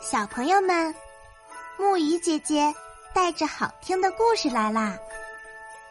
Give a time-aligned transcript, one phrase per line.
[0.00, 0.94] 小朋友们，
[1.76, 2.72] 木鱼姐姐
[3.12, 4.96] 带着好听的故事来啦！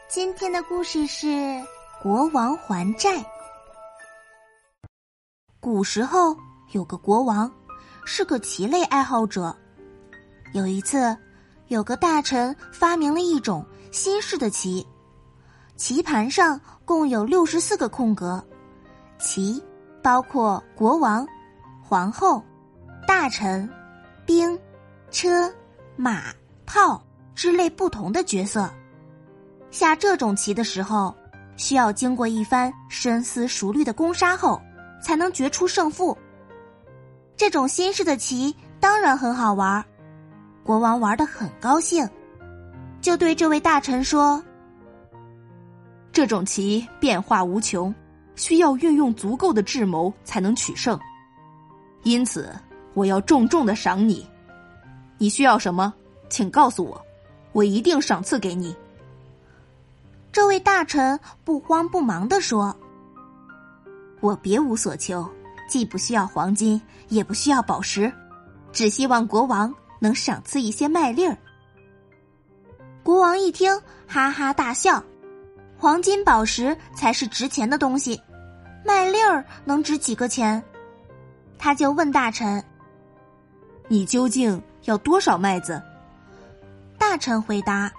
[0.08, 1.28] 今天的故事是
[2.02, 3.18] 《国王还债》。
[5.60, 6.36] 古时候
[6.72, 7.52] 有个国王，
[8.06, 9.54] 是个棋类爱好者。
[10.54, 11.16] 有一次，
[11.68, 14.88] 有个大臣发明了一种新式的棋，
[15.76, 18.42] 棋盘上共有六十四个空格，
[19.20, 19.62] 棋
[20.02, 21.28] 包括国王、
[21.84, 22.42] 皇后、
[23.06, 23.70] 大臣。
[24.28, 24.60] 兵、
[25.10, 25.50] 车、
[25.96, 26.26] 马、
[26.66, 27.02] 炮
[27.34, 28.70] 之类不同的角色，
[29.72, 31.16] 下这种棋的时候，
[31.56, 34.62] 需要经过一番深思熟虑的攻杀后，
[35.02, 36.16] 才能决出胜负。
[37.38, 39.84] 这种新式的棋当然很好玩，
[40.62, 42.08] 国王玩的很高兴，
[43.00, 44.44] 就对这位大臣说
[46.12, 47.96] ：“这种棋变化无穷，
[48.36, 51.00] 需要运用足够的智谋才能取胜，
[52.04, 52.54] 因此。”
[52.98, 54.28] 我要重重的赏你，
[55.20, 55.94] 你需要什么，
[56.30, 57.00] 请告诉我，
[57.52, 58.76] 我一定赏赐给你。
[60.32, 62.76] 这位大臣不慌不忙的说
[64.20, 65.30] ：“我别无所求，
[65.70, 68.12] 既不需要黄金，也不需要宝石，
[68.72, 71.38] 只希望国王能赏赐一些麦粒儿。”
[73.06, 75.04] 国王一听，哈哈大笑
[75.78, 78.20] ：“黄金宝石才是值钱的东西，
[78.84, 80.64] 麦粒儿能值几个钱？”
[81.60, 82.64] 他就问大臣。
[83.90, 85.82] 你究竟要多少麦子？
[86.98, 87.90] 大臣回答：“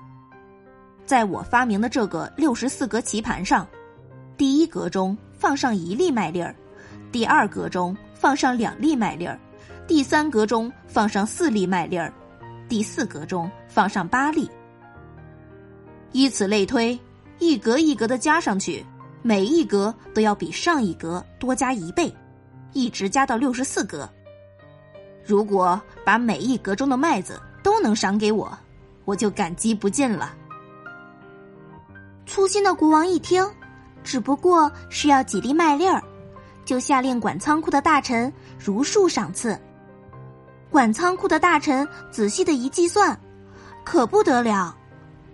[1.06, 3.66] 在我发明的这个六十四格棋盘上，
[4.36, 6.54] 第一格中放上一粒麦粒儿，
[7.10, 9.40] 第二格中放上两粒麦粒儿，
[9.86, 12.12] 第三格中放上四粒麦粒儿，
[12.68, 14.50] 第四格中放上八粒。
[16.12, 16.98] 以此类推，
[17.38, 18.84] 一格一格的加上去，
[19.22, 22.14] 每一格都要比上一格多加一倍，
[22.74, 24.06] 一直加到六十四格。”
[25.28, 28.50] 如果把每一格中的麦子都能赏给我，
[29.04, 30.34] 我就感激不尽了。
[32.24, 33.46] 粗心的国王一听，
[34.02, 36.02] 只不过是要几粒麦粒儿，
[36.64, 39.60] 就下令管仓库的大臣如数赏赐。
[40.70, 43.14] 管仓库的大臣仔细的一计算，
[43.84, 44.74] 可不得了，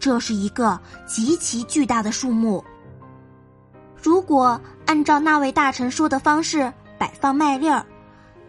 [0.01, 0.77] 这是一个
[1.07, 2.65] 极其巨大的数目。
[4.03, 7.87] 如果按照那位大臣说的方式摆放麦粒儿，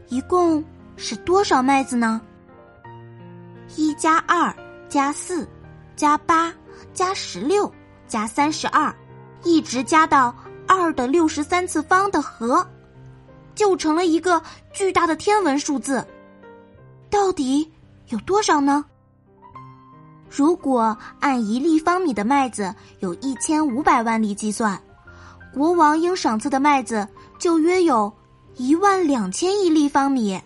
[0.08, 0.66] 一共。
[0.98, 2.22] 是多少麦子呢？
[3.76, 4.56] 一加二
[4.88, 5.48] 加四
[5.96, 6.54] 加八
[6.94, 7.72] 加十六
[8.08, 8.94] 加三十二，
[9.44, 10.34] 一直加到
[10.68, 12.66] 二的六十三次方的和，
[13.54, 14.42] 就成了一个
[14.74, 16.06] 巨大的天文数字。
[17.10, 17.70] 到底
[18.10, 18.86] 有多少呢？
[20.30, 24.80] 如果按一立方米的麦子有一千五百万粒计算，
[25.54, 27.08] 国王应赏赐的麦子
[27.40, 28.12] 就约有
[28.56, 30.42] 一万两千亿立方米。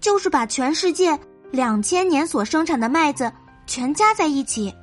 [0.00, 1.18] 就是把全世界
[1.50, 3.32] 两千年所生产的麦子
[3.66, 4.74] 全加在一起，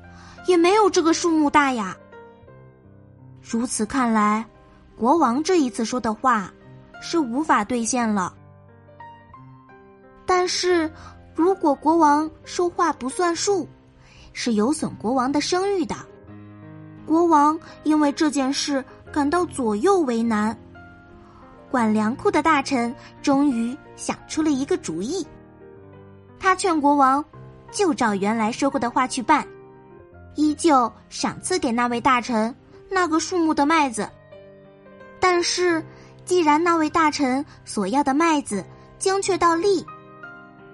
[0.45, 1.95] 也没有这个数目大呀。
[3.41, 4.45] 如此看来，
[4.97, 6.51] 国王这一次说的话
[7.01, 8.33] 是无法兑现了。
[10.25, 10.91] 但是，
[11.35, 13.67] 如果国王说话不算数，
[14.33, 15.95] 是有损国王的声誉的。
[17.05, 20.57] 国王因为这件事感到左右为难。
[21.75, 25.27] 管粮库的大臣终于想出了一个主意，
[26.39, 27.21] 他劝国王
[27.69, 29.45] 就照原来说过的话去办，
[30.35, 32.55] 依旧赏赐给那位大臣
[32.89, 34.09] 那个数目的麦子。
[35.19, 35.83] 但是，
[36.23, 38.63] 既然那位大臣所要的麦子
[38.97, 39.85] 精确到粒，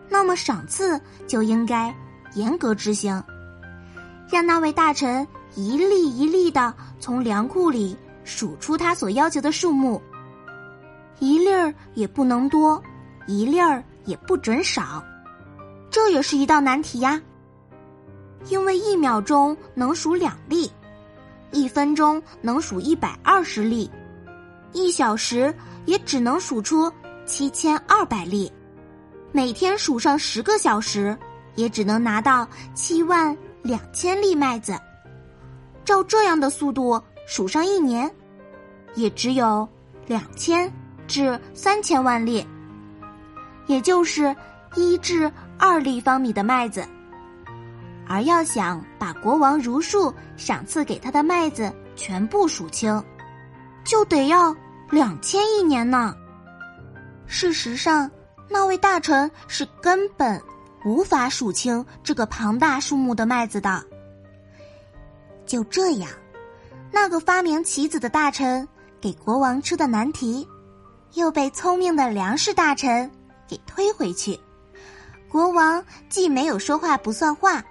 [0.08, 1.92] 那么赏赐就应该
[2.36, 3.24] 严格执行，
[4.30, 10.00] 让那位大臣一粒一粒的从粮库里数出他所要求的数目。
[11.22, 12.82] 一粒儿也不能多，
[13.28, 15.04] 一粒儿也不准少，
[15.92, 17.22] 这也是一道难题呀。
[18.48, 20.72] 因为一秒钟能数两粒，
[21.52, 23.88] 一分钟能数一百二十粒，
[24.74, 25.54] 一小时
[25.86, 26.92] 也只能数出
[27.24, 28.52] 七千二百粒，
[29.32, 31.16] 每天数上十个小时，
[31.54, 34.74] 也只能拿到七万两千粒麦子。
[35.86, 38.12] 照这样的速度数上一年，
[38.96, 39.70] 也只有
[40.08, 40.74] 两千。
[41.12, 42.48] 至三千万粒，
[43.68, 44.34] 也就是
[44.76, 45.30] 一至
[45.60, 46.88] 二立方米的麦子。
[48.08, 53.04] 而要想把国王如数赏赐给他的麦子全部数清，
[53.84, 54.56] 就得要
[54.90, 56.16] 两千亿年呢。
[57.26, 58.10] 事实上，
[58.50, 60.42] 那位大臣是根本
[60.86, 63.84] 无法数清这个庞大数目的麦子的。
[65.46, 66.10] 就这样，
[66.90, 68.66] 那个发明棋子的大臣
[69.02, 70.48] 给国王出的难题。
[71.14, 73.10] 又被聪明的粮食大臣
[73.48, 74.40] 给推回去，
[75.30, 77.64] 国王既没有说话不算话，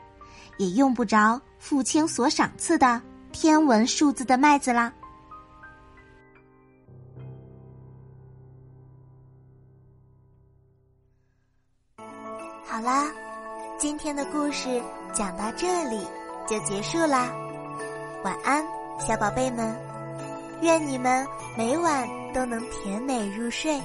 [0.58, 3.00] 也用不着父亲所赏赐的
[3.32, 4.92] 天文数字的麦子啦。
[12.64, 13.10] 好啦，
[13.78, 14.80] 今天的故事
[15.12, 16.06] 讲到这里
[16.46, 17.30] 就结束啦。
[18.22, 18.64] 晚安，
[18.98, 19.76] 小宝贝们，
[20.62, 21.26] 愿你们
[21.56, 23.80] 每晚都能甜美入睡。